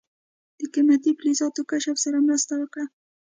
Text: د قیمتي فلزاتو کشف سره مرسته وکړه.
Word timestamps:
د 0.59 0.61
قیمتي 0.73 1.11
فلزاتو 1.19 1.61
کشف 1.71 1.97
سره 2.05 2.17
مرسته 2.27 2.53
وکړه. 2.57 2.85